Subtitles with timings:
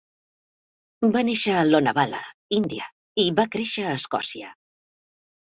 [1.15, 2.21] Va néixer a Lonavala,
[2.61, 2.89] India,
[3.25, 4.51] i va créixer a Escòcia.